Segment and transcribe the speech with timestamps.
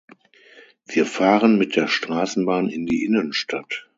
[0.87, 3.87] Wir fahren mit der Straßenbahn in die Innenstadt.